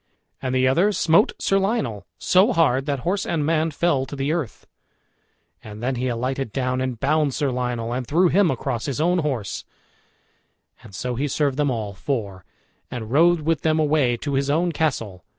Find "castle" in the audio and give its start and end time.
14.71-15.23